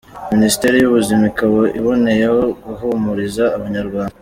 [0.33, 4.13] Minisiteri y’Ubuzima ikaba iboneyeho guhumuriza abanyarwanda